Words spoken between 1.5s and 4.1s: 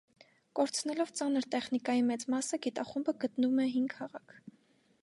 տեխնիկայի մեծ մասը, գիտախումբը գտնում է հին